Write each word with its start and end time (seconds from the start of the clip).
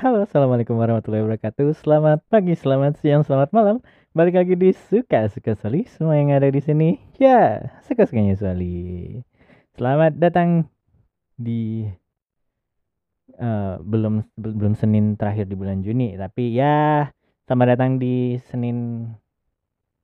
Halo, 0.00 0.24
assalamualaikum 0.24 0.80
warahmatullahi 0.80 1.20
wabarakatuh. 1.28 1.76
Selamat 1.76 2.24
pagi, 2.32 2.56
selamat 2.56 2.96
siang, 3.04 3.20
selamat 3.20 3.52
malam. 3.52 3.84
Balik 4.16 4.40
lagi 4.40 4.56
di 4.56 4.72
suka 4.72 5.28
suka 5.28 5.52
Soli. 5.52 5.84
Semua 5.84 6.16
yang 6.16 6.32
ada 6.32 6.48
di 6.48 6.56
sini, 6.56 6.96
ya 7.20 7.60
suka 7.84 8.08
sukanya 8.08 8.32
Soli. 8.32 9.20
Selamat 9.76 10.16
datang 10.16 10.64
di 11.36 11.84
uh, 13.36 13.76
belum 13.84 14.24
belum 14.40 14.72
Senin 14.72 15.20
terakhir 15.20 15.52
di 15.52 15.52
bulan 15.52 15.84
Juni, 15.84 16.16
tapi 16.16 16.56
ya 16.56 17.12
selamat 17.44 17.76
datang 17.76 18.00
di 18.00 18.40
Senin 18.48 19.04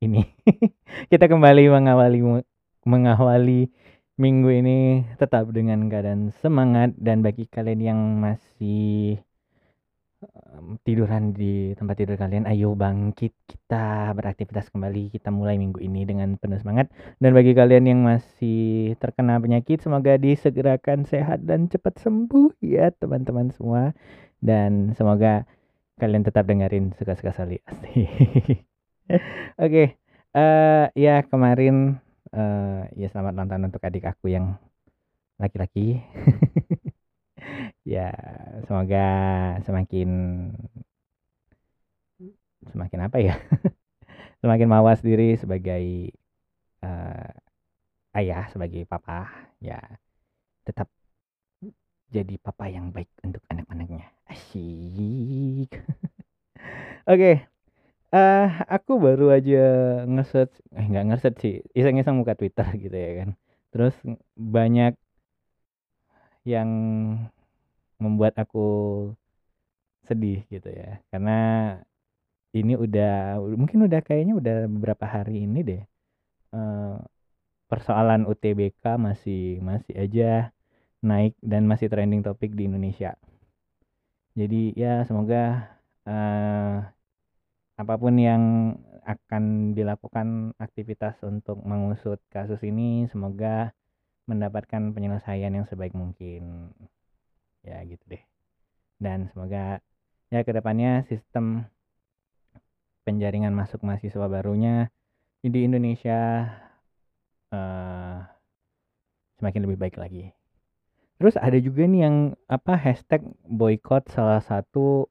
ini. 0.04 0.20
Kita 1.08 1.24
kembali 1.24 1.72
mengawali 1.72 2.44
mengawali 2.84 3.72
minggu 4.20 4.60
ini 4.60 5.08
tetap 5.16 5.48
dengan 5.56 5.88
keadaan 5.88 6.36
semangat 6.44 6.92
dan 7.00 7.24
bagi 7.24 7.48
kalian 7.48 7.80
yang 7.80 8.00
masih 8.20 9.24
tiduran 10.82 11.36
di 11.36 11.76
tempat 11.76 11.96
tidur 12.00 12.16
kalian, 12.16 12.48
ayo 12.48 12.72
bangkit 12.72 13.36
kita 13.44 14.16
beraktivitas 14.16 14.72
kembali. 14.72 15.12
Kita 15.12 15.29
mulai 15.29 15.61
minggu 15.61 15.79
ini 15.82 16.08
dengan 16.08 16.40
penuh 16.40 16.57
semangat. 16.57 16.88
Dan 17.20 17.36
bagi 17.36 17.52
kalian 17.52 17.84
yang 17.84 18.00
masih 18.02 18.96
terkena 18.96 19.36
penyakit, 19.36 19.84
semoga 19.84 20.16
disegerakan 20.16 21.04
sehat 21.04 21.44
dan 21.44 21.68
cepat 21.68 22.00
sembuh 22.00 22.57
ya 22.64 22.90
teman-teman 22.96 23.52
semua. 23.52 23.93
Dan 24.40 24.96
semoga 24.96 25.44
kalian 26.00 26.24
tetap 26.24 26.48
dengerin 26.48 26.93
suka-suka 26.96 27.32
sali. 27.32 27.60
Oke, 27.76 28.60
okay. 29.57 29.86
uh, 30.35 30.90
eh, 30.90 31.08
ya 31.08 31.22
kemarin 31.24 32.02
uh, 32.34 32.84
ya 32.98 33.06
selamat 33.12 33.33
nonton 33.38 33.70
untuk 33.70 33.84
adik 33.84 34.05
aku 34.08 34.33
yang 34.33 34.56
laki-laki. 35.41 36.00
ya 37.86 38.11
semoga 38.67 39.06
semakin 39.62 40.11
semakin 42.70 43.00
apa 43.06 43.19
ya? 43.22 43.34
Semakin 44.42 44.69
mawas 44.69 45.00
diri 45.00 45.34
sebagai 45.41 46.12
uh, 46.84 47.30
ayah 48.16 48.47
sebagai 48.53 48.84
papa 48.84 49.30
ya. 49.62 49.80
Tetap 50.66 50.91
jadi 52.11 52.38
papa 52.38 52.70
yang 52.70 52.94
baik 52.94 53.11
untuk 53.22 53.42
anak-anaknya. 53.50 54.06
Asyik. 54.31 55.70
Oke 57.06 57.19
okay. 57.22 57.34
uh, 58.10 58.19
eh, 58.19 58.48
aku 58.66 58.98
baru 58.98 59.31
aja 59.31 59.64
ngeset 60.10 60.50
eh 60.75 60.86
nggak 60.86 61.06
ngeset 61.14 61.34
sih 61.38 61.55
iseng-iseng 61.78 62.19
buka 62.22 62.34
Twitter 62.34 62.66
gitu 62.78 62.94
ya 62.94 63.12
kan. 63.22 63.31
Terus 63.70 63.94
banyak 64.34 64.94
yang 66.47 66.70
membuat 68.02 68.34
aku 68.42 68.66
sedih 70.08 70.44
gitu 70.52 70.69
ya. 70.70 71.02
Karena 71.11 71.39
ini 72.56 72.72
udah 72.78 73.36
mungkin 73.61 73.84
udah 73.86 74.00
kayaknya 74.00 74.34
udah 74.41 74.56
beberapa 74.70 75.05
hari 75.05 75.44
ini 75.44 75.61
deh 75.61 75.83
uh, 76.56 76.97
persoalan 77.70 78.25
UTBK 78.25 78.97
masih 78.97 79.61
masih 79.61 79.94
aja 79.98 80.55
naik 81.05 81.34
dan 81.44 81.69
masih 81.69 81.91
trending 81.92 82.22
topik 82.25 82.55
di 82.56 82.69
Indonesia. 82.70 83.14
Jadi 84.36 84.77
ya 84.77 85.03
semoga 85.08 85.77
uh, 86.08 86.84
apa 87.77 87.94
pun 88.00 88.14
yang 88.16 88.42
akan 89.06 89.77
dilakukan 89.77 90.56
aktivitas 90.58 91.20
untuk 91.22 91.62
mengusut 91.62 92.19
kasus 92.33 92.58
ini 92.66 93.06
semoga 93.06 93.70
mendapatkan 94.27 94.91
penyelesaian 94.91 95.55
yang 95.55 95.66
sebaik 95.70 95.94
mungkin 95.94 96.75
gitu 97.97 98.05
deh. 98.16 98.22
Dan 99.00 99.33
semoga 99.33 99.80
ya 100.28 100.41
ke 100.44 100.52
depannya 100.52 101.02
sistem 101.08 101.64
penjaringan 103.08 103.55
masuk 103.55 103.80
mahasiswa 103.86 104.27
barunya 104.27 104.91
di 105.41 105.62
Indonesia 105.62 106.50
uh, 107.54 108.19
semakin 109.38 109.62
lebih 109.65 109.78
baik 109.78 109.97
lagi. 109.97 110.34
Terus 111.16 111.38
ada 111.41 111.56
juga 111.56 111.88
nih 111.88 112.03
yang 112.04 112.16
apa 112.44 112.76
hashtag 112.76 113.25
boykot 113.48 114.12
salah 114.12 114.43
satu 114.44 115.09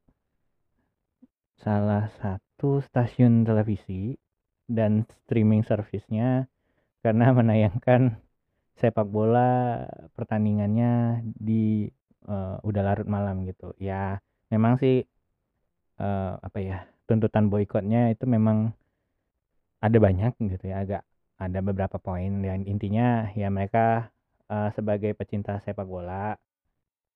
salah 1.57 2.11
satu 2.21 2.83
stasiun 2.83 3.47
televisi 3.47 4.19
dan 4.69 5.07
streaming 5.25 5.65
servicenya 5.65 6.45
karena 7.01 7.31
menayangkan 7.37 8.21
sepak 8.75 9.07
bola 9.07 9.87
pertandingannya 10.19 11.23
di 11.23 11.87
uh, 12.27 12.57
udah 12.65 12.81
larut 12.81 13.07
malam 13.07 13.45
gitu. 13.47 13.73
Ya 13.81 14.19
memang 14.53 14.77
sih 14.81 15.05
uh, 16.01 16.37
apa 16.41 16.59
ya 16.61 16.77
tuntutan 17.05 17.47
boykotnya 17.49 18.13
itu 18.13 18.25
memang 18.25 18.73
ada 19.81 19.97
banyak 20.01 20.33
gitu 20.41 20.65
ya 20.65 20.81
agak 20.81 21.03
ada 21.37 21.59
beberapa 21.61 21.97
poin. 22.01 22.41
Dan 22.41 22.65
intinya 22.65 23.29
ya 23.37 23.47
mereka 23.53 24.09
uh, 24.49 24.69
sebagai 24.73 25.13
pecinta 25.13 25.61
sepak 25.61 25.85
bola 25.85 26.35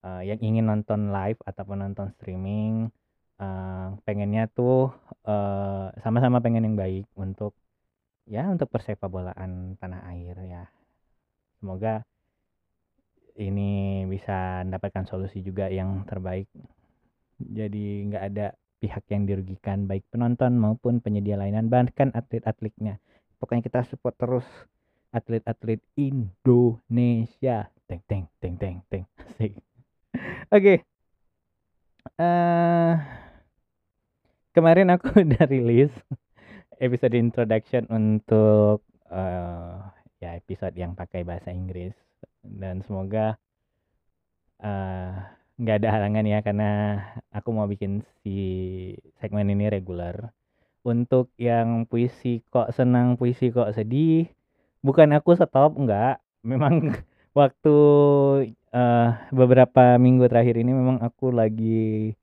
uh, 0.05 0.21
yang 0.21 0.39
ingin 0.39 0.69
nonton 0.69 1.09
live 1.09 1.39
ataupun 1.45 1.85
nonton 1.89 2.13
streaming 2.17 2.89
uh, 3.41 3.97
pengennya 4.05 4.47
tuh 4.51 4.93
sama-sama 6.01 6.37
uh, 6.39 6.43
pengen 6.43 6.65
yang 6.65 6.77
baik 6.77 7.05
untuk 7.13 7.53
ya 8.29 8.49
untuk 8.49 8.69
persepak 8.69 9.09
bolaan 9.09 9.77
tanah 9.77 10.05
air 10.13 10.37
ya. 10.45 10.63
Semoga 11.59 12.05
ini 13.39 13.73
bisa 14.19 14.67
mendapatkan 14.67 15.07
solusi 15.07 15.39
juga 15.39 15.71
yang 15.71 16.03
terbaik. 16.03 16.51
Jadi 17.39 18.11
nggak 18.11 18.23
ada 18.35 18.51
pihak 18.83 19.07
yang 19.07 19.23
dirugikan 19.23 19.87
baik 19.87 20.03
penonton 20.11 20.59
maupun 20.59 20.99
penyedia 20.99 21.39
layanan 21.39 21.71
bahkan 21.71 22.11
atlet-atletnya. 22.11 22.99
Pokoknya 23.39 23.63
kita 23.63 23.87
support 23.87 24.19
terus 24.19 24.43
atlet-atlet 25.15 25.79
Indonesia. 25.95 27.71
Teng 27.87 28.03
teng 28.03 28.27
teng 28.43 28.55
teng 28.59 28.77
teng. 28.91 29.03
Oke. 29.39 29.55
Okay. 30.51 30.77
Uh, 32.19 32.19
eh, 32.19 32.93
kemarin 34.51 34.91
aku 34.91 35.15
udah 35.23 35.47
rilis 35.47 35.95
episode 36.83 37.15
introduction 37.15 37.87
untuk 37.87 38.83
uh, 39.07 39.79
ya 40.19 40.35
episode 40.35 40.75
yang 40.75 40.95
pakai 40.95 41.23
bahasa 41.23 41.51
Inggris 41.55 41.95
dan 42.43 42.83
semoga 42.83 43.39
nggak 45.59 45.75
uh, 45.75 45.79
ada 45.79 45.89
halangan 45.95 46.25
ya 46.27 46.39
karena 46.43 46.69
aku 47.31 47.49
mau 47.55 47.67
bikin 47.67 48.03
si 48.21 48.35
segmen 49.19 49.47
ini 49.51 49.71
reguler. 49.71 50.31
Untuk 50.83 51.31
yang 51.35 51.83
puisi 51.87 52.43
kok 52.47 52.71
senang 52.71 53.19
puisi 53.19 53.51
kok 53.51 53.71
sedih 53.75 54.27
bukan 54.83 55.15
aku 55.15 55.35
stop 55.35 55.75
nggak. 55.75 56.19
Memang 56.43 56.95
waktu 57.39 57.75
uh, 58.71 59.09
beberapa 59.31 59.95
minggu 59.99 60.27
terakhir 60.27 60.55
ini 60.59 60.71
memang 60.75 60.99
aku 61.03 61.31
lagi 61.31 62.13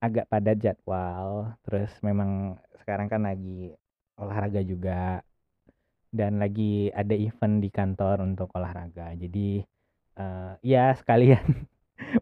agak 0.00 0.28
padat 0.28 0.56
jadwal. 0.60 1.56
Terus 1.64 1.92
memang 2.04 2.60
sekarang 2.80 3.08
kan 3.12 3.24
lagi 3.24 3.72
olahraga 4.20 4.60
juga 4.64 5.24
dan 6.10 6.42
lagi 6.42 6.90
ada 6.90 7.14
event 7.14 7.62
di 7.62 7.70
kantor 7.70 8.26
untuk 8.26 8.50
olahraga. 8.52 9.14
Jadi 9.14 9.62
uh, 10.18 10.58
ya 10.60 10.92
sekalian 10.98 11.44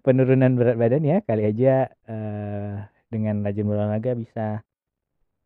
penurunan 0.05 0.55
berat 0.59 0.77
badan 0.77 1.05
ya 1.05 1.19
kali 1.25 1.49
aja 1.49 1.89
uh, 2.09 2.85
dengan 3.09 3.41
rajin 3.45 3.65
berolahraga 3.65 4.13
bisa 4.15 4.63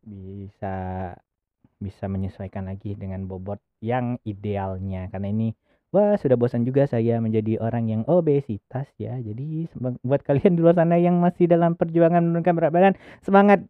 bisa 0.03 0.75
bisa 1.79 2.05
menyesuaikan 2.07 2.67
lagi 2.67 2.95
dengan 2.95 3.27
bobot 3.27 3.59
yang 3.83 4.19
idealnya 4.23 5.07
karena 5.11 5.31
ini 5.31 5.47
wah 5.91 6.15
sudah 6.19 6.35
bosan 6.35 6.63
juga 6.67 6.87
saya 6.87 7.19
menjadi 7.19 7.59
orang 7.59 7.87
yang 7.87 8.01
obesitas 8.07 8.87
ya 8.99 9.19
jadi 9.19 9.67
buat 10.03 10.23
kalian 10.23 10.55
di 10.55 10.61
luar 10.63 10.75
sana 10.75 10.99
yang 10.99 11.19
masih 11.19 11.47
dalam 11.47 11.75
perjuangan 11.75 12.23
menurunkan 12.23 12.55
berat 12.55 12.71
badan 12.71 12.93
semangat 13.23 13.63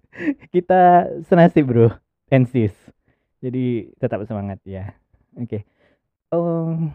kita 0.54 1.10
senasib 1.26 1.70
bro 1.70 1.90
and 2.30 2.46
sis 2.50 2.74
jadi 3.42 3.90
tetap 3.98 4.22
semangat 4.24 4.62
ya. 4.62 4.94
Oke. 5.34 5.50
Okay. 5.50 5.62
Um, 6.30 6.94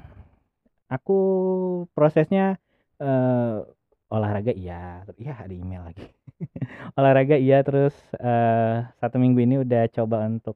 aku 0.88 1.20
prosesnya 1.92 2.58
uh, 3.02 3.64
olahraga 4.08 4.54
iya, 4.56 5.04
iya 5.20 5.34
ada 5.36 5.54
email 5.54 5.84
lagi. 5.84 6.08
olahraga 6.98 7.36
iya 7.36 7.60
terus 7.66 7.94
uh, 8.18 8.88
satu 9.02 9.20
minggu 9.20 9.44
ini 9.44 9.56
udah 9.62 9.90
coba 9.92 10.28
untuk 10.30 10.56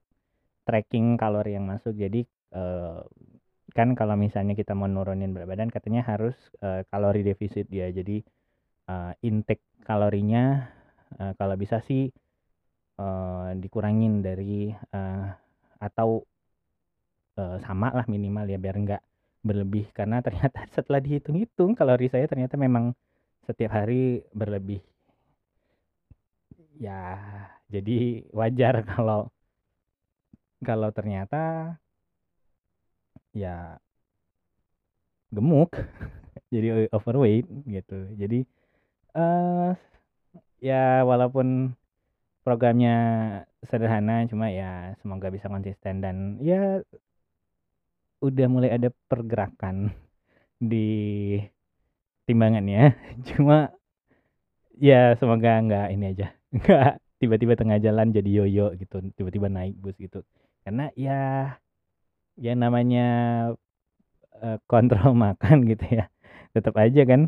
tracking 0.64 1.20
kalori 1.20 1.58
yang 1.58 1.68
masuk. 1.68 1.98
Jadi 1.98 2.24
uh, 2.56 3.04
kan 3.72 3.96
kalau 3.96 4.16
misalnya 4.20 4.56
kita 4.56 4.76
mau 4.76 4.88
nurunin 4.88 5.32
berat 5.32 5.48
badan 5.48 5.70
katanya 5.72 6.04
harus 6.08 6.36
uh, 6.64 6.84
kalori 6.88 7.24
defisit 7.28 7.68
ya. 7.68 7.92
Jadi 7.92 8.24
uh, 8.88 9.12
intake 9.26 9.64
kalorinya 9.84 10.72
uh, 11.20 11.34
kalau 11.36 11.56
bisa 11.60 11.84
sih 11.84 12.08
uh, 13.00 13.52
dikurangin 13.58 14.24
dari 14.24 14.72
uh, 14.72 15.28
atau 15.82 16.24
uh, 17.36 17.58
sama 17.60 17.92
lah 17.92 18.06
minimal 18.08 18.46
ya 18.48 18.60
biar 18.62 18.76
nggak 18.78 19.02
berlebih 19.42 19.90
karena 19.94 20.22
ternyata 20.22 20.66
setelah 20.76 21.02
dihitung-hitung 21.02 21.74
kalori 21.74 22.08
saya 22.10 22.26
ternyata 22.30 22.56
memang 22.58 22.94
setiap 23.46 23.74
hari 23.74 24.22
berlebih. 24.34 24.82
Ya 26.78 27.18
jadi 27.70 28.26
wajar 28.34 28.82
kalau 28.92 29.30
kalau 30.62 30.90
ternyata 30.94 31.76
ya 33.34 33.82
gemuk 35.34 35.74
jadi 36.54 36.92
overweight 36.94 37.48
gitu. 37.66 38.00
Jadi 38.20 38.46
uh, 39.18 39.74
ya 40.62 41.02
walaupun 41.08 41.74
programnya 42.46 42.98
sederhana 43.66 44.26
cuma 44.26 44.50
ya 44.50 44.98
semoga 45.02 45.30
bisa 45.30 45.46
konsisten 45.50 46.02
dan 46.02 46.42
ya 46.42 46.82
udah 48.21 48.47
mulai 48.47 48.69
ada 48.77 48.89
pergerakan 49.09 49.91
di 50.62 50.88
timbangannya 52.25 52.95
cuma 53.29 53.69
ya 54.77 55.13
semoga 55.19 55.50
nggak 55.65 55.88
ini 55.94 56.06
aja 56.12 56.27
nggak 56.56 56.91
tiba-tiba 57.21 57.53
tengah 57.53 57.77
jalan 57.77 58.09
jadi 58.09 58.29
yoyo 58.41 58.73
gitu 58.81 58.97
tiba-tiba 59.13 59.45
naik 59.45 59.77
bus 59.77 59.94
gitu. 60.01 60.25
Karena 60.65 60.89
ya 60.97 61.53
ya 62.39 62.53
namanya 62.57 63.06
uh, 64.44 64.57
kontrol 64.71 65.13
makan 65.25 65.57
gitu 65.69 65.85
ya. 66.01 66.06
Tetap 66.56 66.75
aja 66.81 67.01
kan 67.07 67.21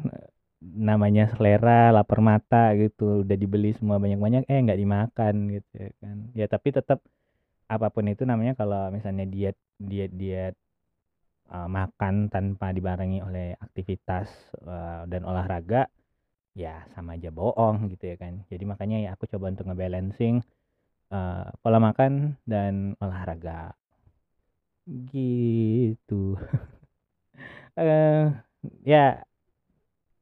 namanya 0.64 1.28
selera 1.36 1.92
lapar 1.96 2.20
mata 2.24 2.72
gitu 2.80 3.24
udah 3.28 3.36
dibeli 3.36 3.76
semua 3.76 4.00
banyak-banyak 4.00 4.48
eh 4.48 4.60
nggak 4.66 4.80
dimakan 4.82 5.36
gitu 5.56 5.72
ya 5.78 5.92
kan. 6.02 6.18
Ya 6.34 6.46
tapi 6.50 6.70
tetap 6.74 7.00
apa 7.70 7.88
pun 7.94 8.06
itu 8.12 8.24
namanya 8.28 8.54
kalau 8.60 8.92
misalnya 8.96 9.26
diet 9.30 9.58
diet 9.80 10.12
diet 10.14 10.56
uh, 11.54 11.70
makan 11.70 12.34
tanpa 12.34 12.74
dibarengi 12.74 13.22
oleh 13.22 13.54
aktivitas 13.62 14.28
uh, 14.66 15.06
dan 15.06 15.22
olahraga 15.24 15.88
ya 16.58 16.86
sama 16.94 17.18
aja 17.18 17.30
bohong 17.30 17.90
gitu 17.94 18.14
ya 18.14 18.18
kan. 18.18 18.42
Jadi 18.50 18.64
makanya 18.66 18.98
ya 19.02 19.10
aku 19.14 19.30
coba 19.30 19.54
untuk 19.54 19.70
ngebalancing 19.70 20.42
uh, 21.14 21.50
pola 21.62 21.78
makan 21.78 22.38
dan 22.46 22.98
olahraga. 22.98 23.78
Gitu. 24.86 26.38
Uh, 27.78 28.34
ya 28.86 29.22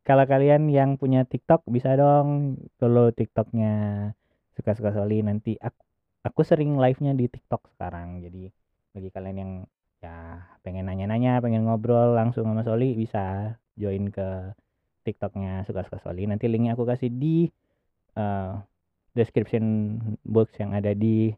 kalau 0.02 0.26
kalian 0.26 0.68
yang 0.68 0.98
punya 1.00 1.24
TikTok 1.24 1.64
bisa 1.70 1.94
dong 1.96 2.60
follow 2.82 3.12
TikToknya 3.12 3.74
suka-suka 4.56 4.92
Soli. 4.96 5.24
Nanti 5.24 5.56
aku 5.60 5.82
aku 6.22 6.42
sering 6.46 6.78
live-nya 6.78 7.16
di 7.18 7.26
TikTok 7.28 7.76
sekarang. 7.76 8.22
Jadi 8.24 8.48
bagi 8.92 9.10
kalian 9.12 9.38
yang 9.38 9.54
pengen 10.62 10.86
nanya-nanya 10.88 11.42
pengen 11.42 11.66
ngobrol 11.66 12.14
langsung 12.14 12.46
sama 12.46 12.62
Soli 12.62 12.94
bisa 12.94 13.56
join 13.76 14.14
ke 14.14 14.54
TikToknya 15.08 15.66
suka-suka 15.66 15.98
Soli. 16.02 16.30
Nanti 16.30 16.46
linknya 16.46 16.78
aku 16.78 16.86
kasih 16.86 17.10
di 17.10 17.50
uh, 18.18 18.62
description 19.18 19.98
box 20.24 20.56
yang 20.62 20.72
ada 20.78 20.94
di 20.94 21.34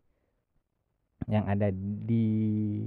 yang 1.32 1.48
ada 1.48 1.72
di 1.74 2.84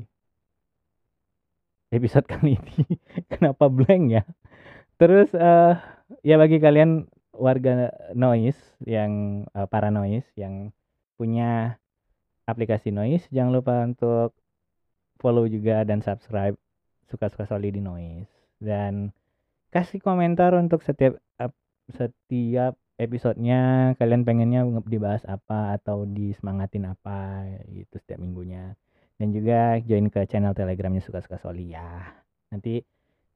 episode 1.88 2.28
kali 2.32 2.60
ini. 2.60 2.76
Kenapa 3.32 3.72
blank 3.72 4.04
ya? 4.12 4.22
Terus 5.00 5.32
uh, 5.36 5.76
ya 6.20 6.36
bagi 6.36 6.60
kalian 6.60 7.08
warga 7.36 7.92
noise 8.16 8.56
yang 8.84 9.44
uh, 9.52 9.68
para 9.68 9.92
noise 9.92 10.24
yang 10.40 10.72
punya 11.20 11.76
aplikasi 12.48 12.92
noise 12.92 13.24
jangan 13.28 13.52
lupa 13.52 13.74
untuk 13.84 14.32
follow 15.20 15.44
juga 15.48 15.82
dan 15.82 16.00
subscribe. 16.04 16.56
Suka-suka 17.06 17.46
Soli 17.46 17.70
di 17.70 17.82
noise. 17.82 18.30
Dan 18.58 19.14
kasih 19.70 20.02
komentar 20.02 20.56
untuk 20.56 20.82
setiap 20.82 21.16
setiap 21.92 22.74
episodenya. 22.98 23.94
Kalian 24.00 24.26
pengennya 24.26 24.66
dibahas 24.86 25.22
apa 25.28 25.76
atau 25.78 26.08
disemangatin 26.08 26.90
apa 26.90 27.46
gitu 27.70 28.00
setiap 28.00 28.18
minggunya. 28.18 28.74
Dan 29.16 29.32
juga 29.32 29.80
join 29.80 30.12
ke 30.12 30.28
channel 30.28 30.52
telegramnya 30.52 31.00
suka-suka 31.00 31.40
Soli 31.40 31.72
ya. 31.72 32.04
Nanti 32.52 32.82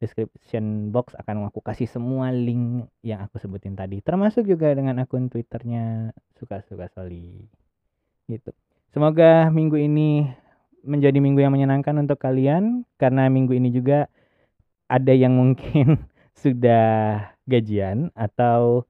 description 0.01 0.89
box 0.89 1.13
akan 1.13 1.53
aku 1.53 1.61
kasih 1.61 1.85
semua 1.85 2.33
link 2.33 2.89
yang 3.05 3.21
aku 3.21 3.37
sebutin 3.37 3.77
tadi. 3.77 4.01
Termasuk 4.01 4.49
juga 4.49 4.73
dengan 4.73 4.97
akun 5.05 5.29
twitternya 5.29 6.17
suka-suka 6.41 6.89
soli 6.89 7.45
gitu. 8.27 8.51
Semoga 8.91 9.53
minggu 9.53 9.77
ini 9.77 10.25
menjadi 10.85 11.19
minggu 11.21 11.41
yang 11.41 11.53
menyenangkan 11.53 11.97
untuk 12.01 12.21
kalian 12.21 12.89
karena 12.97 13.29
minggu 13.29 13.53
ini 13.57 13.71
juga 13.73 14.09
ada 14.91 15.15
yang 15.15 15.37
mungkin 15.37 16.03
sudah 16.43 17.23
gajian 17.47 18.11
atau 18.17 18.85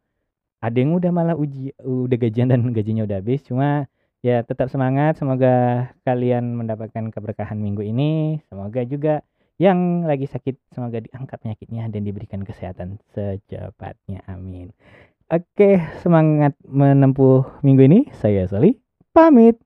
ada 0.60 0.76
yang 0.76 0.92
udah 0.96 1.10
malah 1.10 1.36
uji 1.36 1.72
udah 1.80 2.18
gajian 2.20 2.52
dan 2.52 2.60
gajinya 2.70 3.08
udah 3.08 3.18
habis. 3.20 3.40
Cuma 3.44 3.88
ya 4.20 4.44
tetap 4.44 4.68
semangat 4.68 5.16
semoga 5.16 5.88
kalian 6.04 6.56
mendapatkan 6.56 7.08
keberkahan 7.08 7.56
minggu 7.56 7.80
ini. 7.84 8.40
Semoga 8.52 8.84
juga 8.84 9.24
yang 9.60 10.08
lagi 10.08 10.24
sakit 10.24 10.72
semoga 10.72 11.04
diangkat 11.04 11.36
penyakitnya 11.40 11.88
dan 11.88 12.00
diberikan 12.04 12.40
kesehatan 12.44 13.00
secepatnya. 13.12 14.24
Amin. 14.28 14.72
Oke 15.32 15.80
semangat 16.04 16.56
menempuh 16.64 17.60
minggu 17.64 17.82
ini. 17.88 18.00
Saya 18.20 18.44
Soli 18.44 18.76
pamit 19.16 19.56